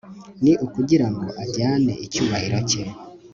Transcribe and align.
Ni 0.43 0.53
ukugira 0.65 1.05
ngo 1.13 1.27
ajyane 1.43 1.93
icyubahiro 2.05 2.59
cye 2.69 2.81